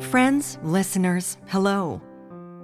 [0.00, 2.02] Friends, listeners, hello.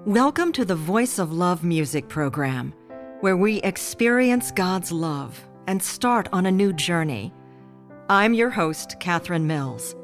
[0.04, 2.74] Welcome to the Voice of Love music program,
[3.20, 7.32] where we experience God's love and start on a new journey.
[8.08, 9.94] I'm your host, Catherine Mills,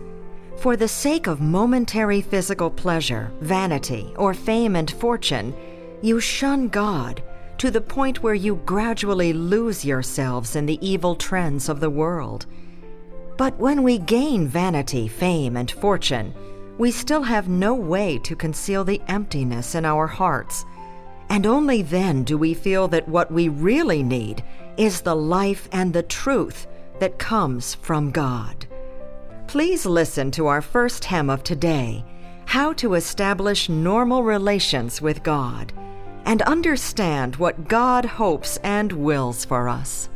[0.56, 5.52] For the sake of momentary physical pleasure, vanity, or fame and fortune,
[6.00, 7.24] you shun God
[7.58, 12.46] to the point where you gradually lose yourselves in the evil trends of the world.
[13.38, 16.34] But when we gain vanity, fame, and fortune,
[16.76, 20.66] we still have no way to conceal the emptiness in our hearts.
[21.30, 24.42] And only then do we feel that what we really need
[24.76, 26.66] is the life and the truth
[26.98, 28.66] that comes from God.
[29.46, 32.04] Please listen to our first hymn of today
[32.44, 35.72] How to Establish Normal Relations with God
[36.24, 40.08] and understand what God hopes and wills for us.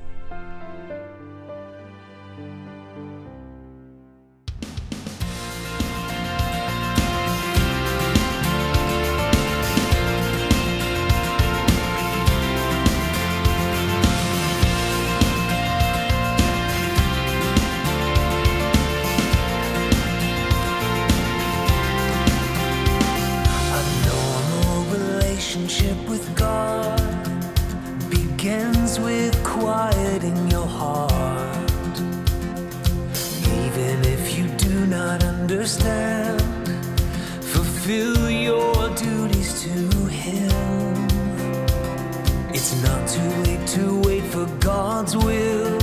[35.62, 36.40] understand.
[37.40, 41.06] Fulfill your duties to Him.
[42.52, 45.78] It's not too late to wait for God's will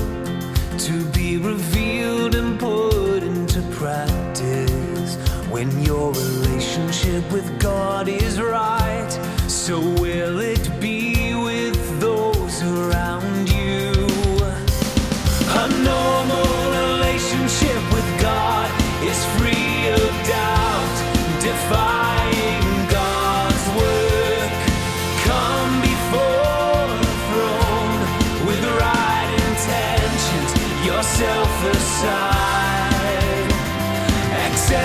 [0.88, 5.16] to be revealed and put into practice
[5.50, 9.12] when your relationship with God is right.
[9.48, 9.80] So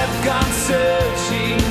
[0.06, 1.64] have gone searching.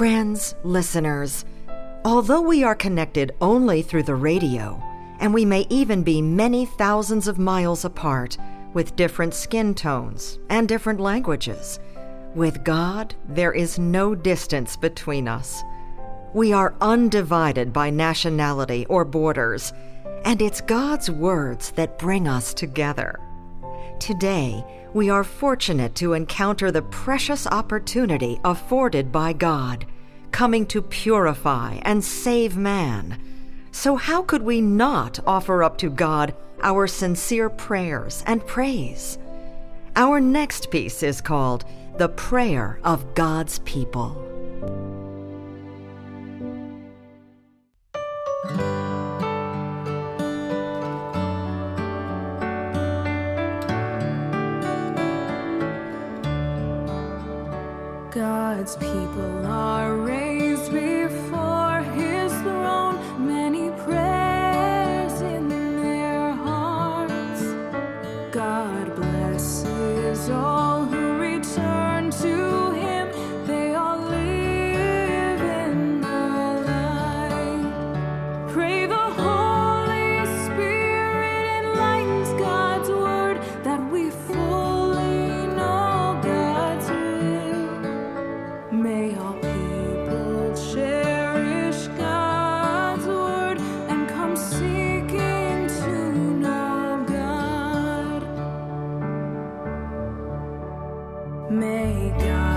[0.00, 1.44] Friends, listeners,
[2.06, 4.82] although we are connected only through the radio,
[5.18, 8.38] and we may even be many thousands of miles apart
[8.72, 11.80] with different skin tones and different languages,
[12.34, 15.62] with God there is no distance between us.
[16.32, 19.70] We are undivided by nationality or borders,
[20.24, 23.20] and it's God's words that bring us together.
[24.00, 24.64] Today,
[24.94, 29.84] we are fortunate to encounter the precious opportunity afforded by God,
[30.32, 33.20] coming to purify and save man.
[33.72, 39.18] So, how could we not offer up to God our sincere prayers and praise?
[39.96, 41.66] Our next piece is called
[41.98, 44.16] The Prayer of God's People.
[101.86, 102.49] make God.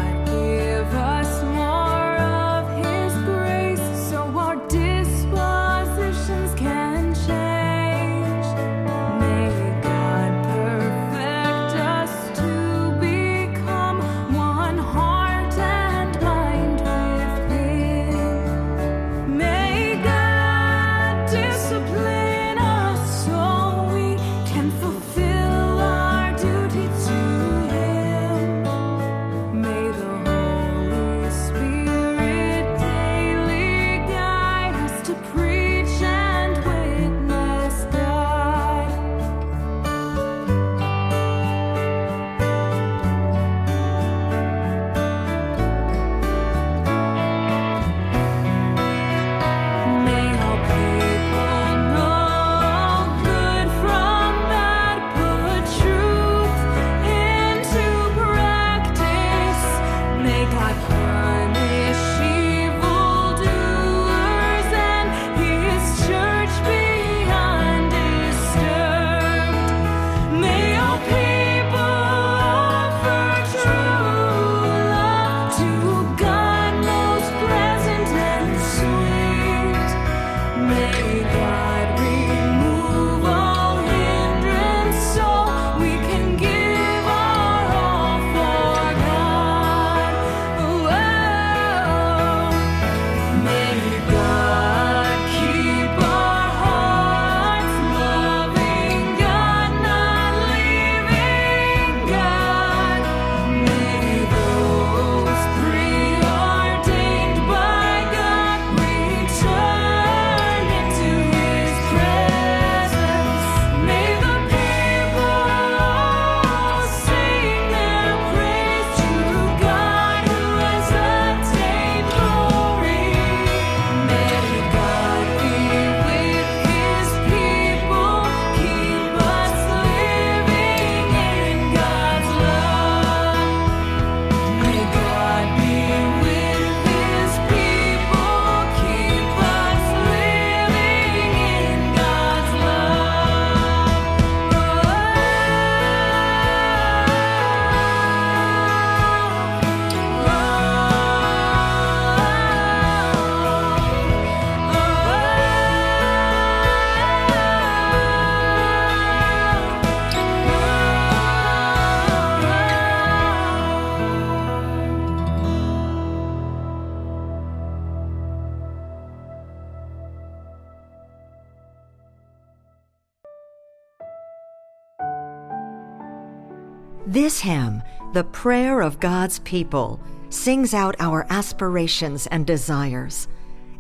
[177.06, 177.84] This hymn,
[178.14, 183.28] the prayer of God's people, sings out our aspirations and desires,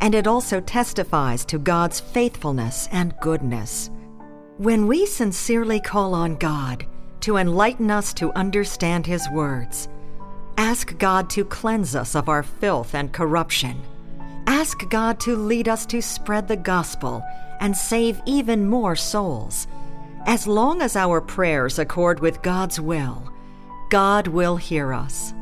[0.01, 3.89] and it also testifies to God's faithfulness and goodness.
[4.57, 6.85] When we sincerely call on God
[7.21, 9.87] to enlighten us to understand His words,
[10.57, 13.81] ask God to cleanse us of our filth and corruption,
[14.47, 17.23] ask God to lead us to spread the gospel
[17.61, 19.65] and save even more souls.
[20.25, 23.29] As long as our prayers accord with God's will,
[23.89, 25.33] God will hear us.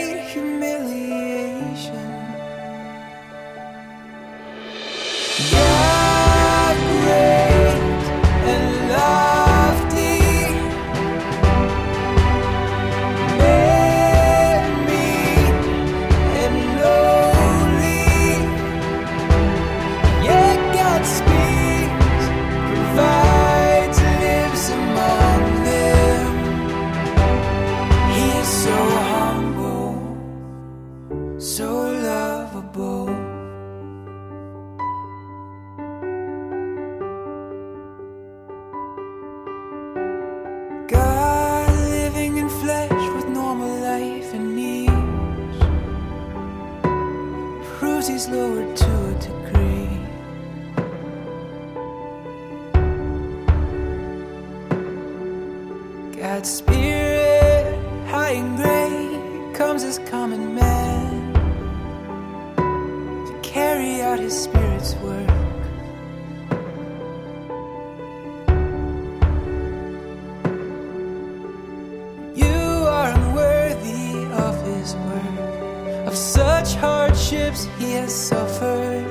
[77.27, 79.05] hardships he has suffered.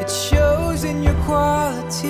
[0.00, 2.02] It shows in your qualities,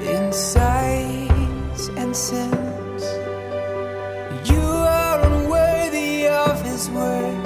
[0.00, 3.02] in sights and sins.
[4.48, 7.44] You are unworthy of his work,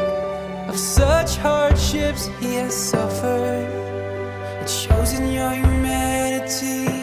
[0.69, 3.69] of such hardships he has suffered.
[4.63, 6.94] It shows in your humanity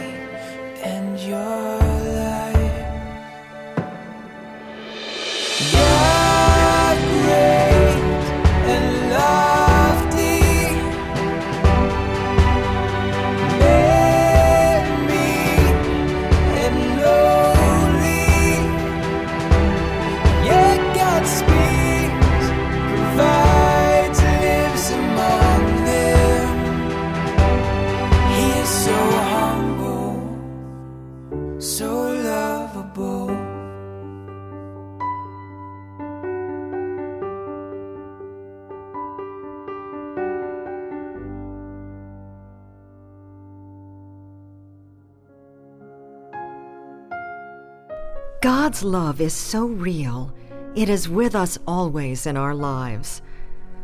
[48.61, 50.31] God's love is so real,
[50.75, 53.23] it is with us always in our lives.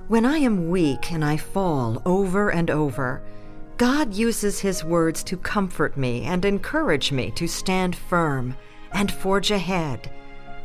[0.08, 3.24] When I am weak and I fall over and over,
[3.78, 8.56] God uses His words to comfort me and encourage me to stand firm
[8.92, 10.12] and forge ahead.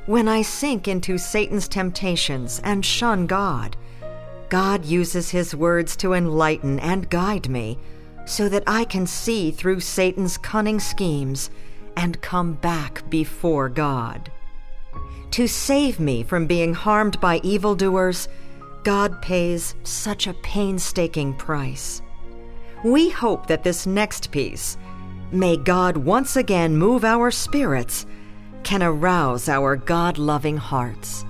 [0.04, 3.78] When I sink into Satan's temptations and shun God,
[4.50, 7.78] God uses His words to enlighten and guide me
[8.26, 11.48] so that I can see through Satan's cunning schemes
[11.96, 14.30] and come back before God.
[15.32, 18.28] To save me from being harmed by evildoers,
[18.84, 22.02] God pays such a painstaking price.
[22.84, 24.76] We hope that this next piece,
[25.32, 28.04] May God once again move our spirits,
[28.64, 31.24] can arouse our God loving hearts.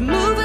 [0.00, 0.37] Yes,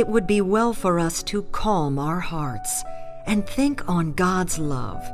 [0.00, 2.82] it would be well for us to calm our hearts
[3.26, 5.04] and think on God's love.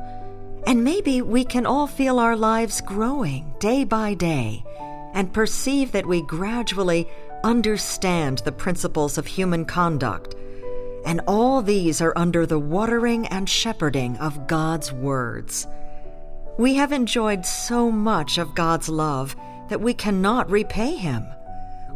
[0.64, 4.64] And maybe we can all feel our lives growing day by day
[5.12, 7.08] and perceive that we gradually
[7.42, 10.36] understand the principles of human conduct.
[11.04, 15.66] And all these are under the watering and shepherding of God's words.
[16.58, 19.34] We have enjoyed so much of God's love
[19.68, 21.26] that we cannot repay Him.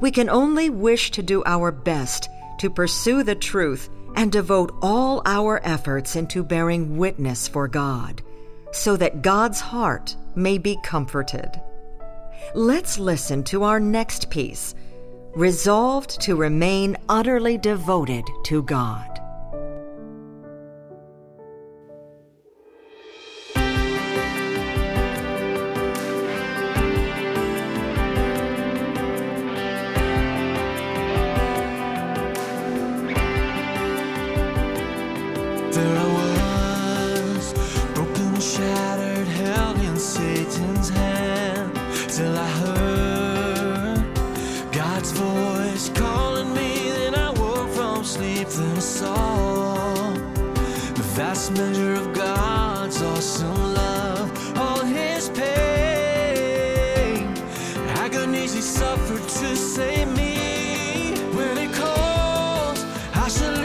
[0.00, 2.28] We can only wish to do our best
[2.60, 8.22] to pursue the truth and devote all our efforts into bearing witness for God,
[8.72, 11.60] so that God's heart may be comforted.
[12.54, 14.74] Let's listen to our next piece
[15.34, 19.09] resolved to remain utterly devoted to God.
[58.20, 61.14] Eunice, he suffered to save me.
[61.34, 63.59] When it calls, I shall.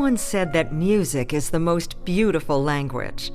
[0.00, 3.30] Someone said that music is the most beautiful language.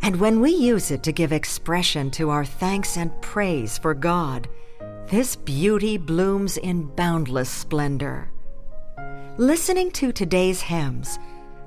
[0.00, 4.48] And when we use it to give expression to our thanks and praise for God,
[5.08, 8.30] this beauty blooms in boundless splendor.
[9.36, 11.18] Listening to today's hymns,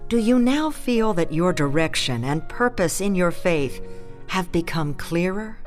[0.09, 3.85] do you now feel that your direction and purpose in your faith
[4.29, 5.59] have become clearer?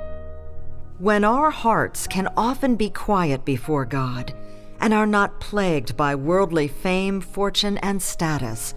[0.98, 4.34] When our hearts can often be quiet before God
[4.80, 8.74] and are not plagued by worldly fame, fortune, and status,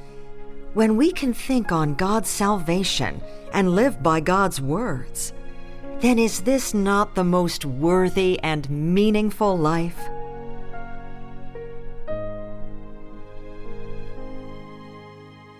[0.74, 3.22] when we can think on God's salvation
[3.54, 5.34] and live by God's words,
[6.00, 10.00] then is this not the most worthy and meaningful life?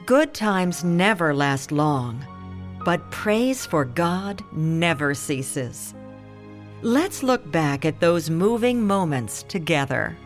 [0.06, 2.26] Good times never last long,
[2.86, 5.94] but praise for God never ceases.
[6.82, 10.18] Let's look back at those moving moments together.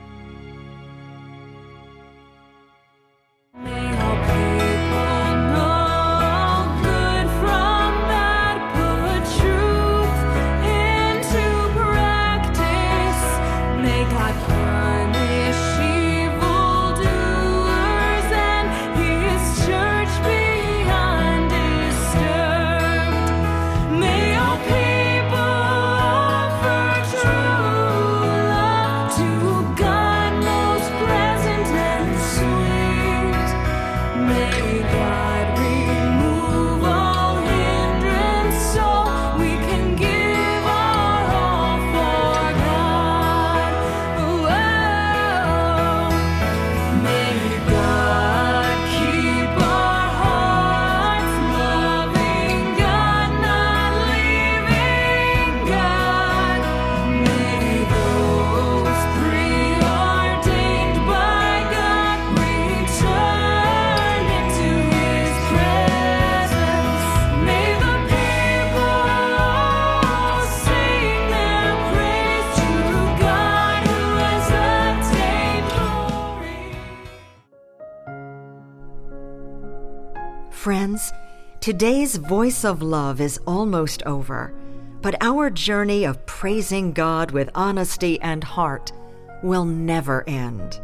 [80.53, 81.11] Friends,
[81.59, 84.53] today's Voice of Love is almost over,
[85.01, 88.93] but our journey of praising God with honesty and heart
[89.41, 90.79] will never end.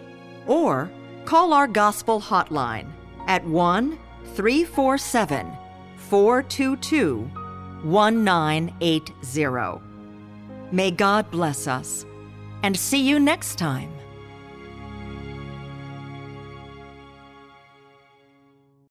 [0.47, 0.91] or
[1.25, 2.91] call our gospel hotline
[3.29, 3.97] at 1
[4.35, 5.57] 347
[5.97, 7.31] 422
[7.85, 9.81] 1980.
[10.73, 12.05] May God bless us
[12.65, 13.96] and see you next time.